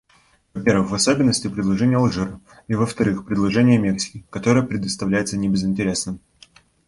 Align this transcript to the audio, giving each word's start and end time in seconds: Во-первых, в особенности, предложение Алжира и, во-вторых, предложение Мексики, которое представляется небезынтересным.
Во-первых, 0.55 0.89
в 0.89 0.95
особенности, 0.95 1.47
предложение 1.47 1.99
Алжира 1.99 2.41
и, 2.67 2.73
во-вторых, 2.73 3.23
предложение 3.23 3.77
Мексики, 3.77 4.25
которое 4.31 4.63
представляется 4.63 5.37
небезынтересным. 5.37 6.19